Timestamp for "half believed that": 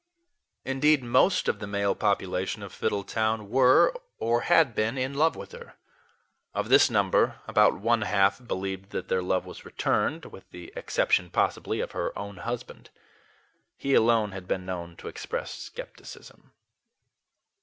8.01-9.09